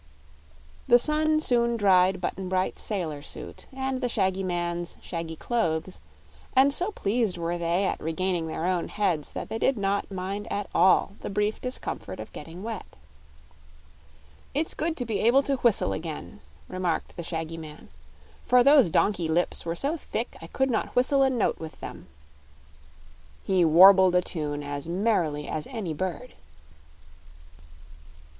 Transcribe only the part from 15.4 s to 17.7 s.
to whistle again," remarked the shaggy